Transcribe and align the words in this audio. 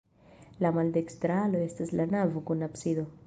La 0.65 0.71
maldekstra 0.77 1.37
alo 1.43 1.61
estas 1.67 1.93
la 1.99 2.09
navo 2.17 2.45
kun 2.51 2.69
absido. 2.69 3.07